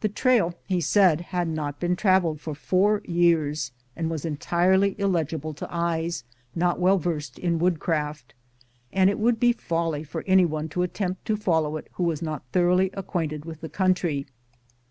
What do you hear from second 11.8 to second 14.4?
who was not thoroughly acquainted with the country.